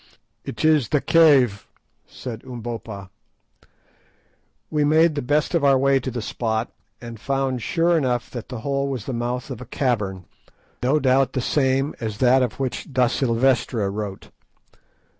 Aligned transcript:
"It 0.43 0.65
is 0.65 0.89
the 0.89 0.99
cave," 0.99 1.67
said 2.07 2.41
Umbopa. 2.43 3.11
We 4.71 4.83
made 4.83 5.13
the 5.13 5.21
best 5.21 5.53
of 5.53 5.63
our 5.63 5.77
way 5.77 5.99
to 5.99 6.09
the 6.09 6.23
spot, 6.23 6.71
and 6.99 7.19
found 7.19 7.61
sure 7.61 7.95
enough 7.95 8.27
that 8.31 8.49
the 8.49 8.61
hole 8.61 8.87
was 8.87 9.05
the 9.05 9.13
mouth 9.13 9.51
of 9.51 9.61
a 9.61 9.65
cavern, 9.65 10.25
no 10.81 10.99
doubt 10.99 11.33
the 11.33 11.39
same 11.39 11.93
as 11.99 12.17
that 12.17 12.41
of 12.41 12.59
which 12.59 12.91
da 12.91 13.05
Silvestra 13.05 13.91
wrote. 13.91 14.31